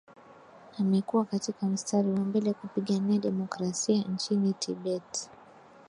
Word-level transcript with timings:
amekuwa 0.79 1.25
katika 1.25 1.65
mstari 1.67 2.11
wa 2.11 2.19
mbele 2.19 2.53
kupigania 2.53 3.19
demokrasia 3.19 4.03
nchini 4.03 4.53
tibet 4.53 5.29